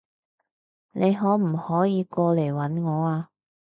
[0.93, 3.29] 你可唔可以過嚟搵我啊？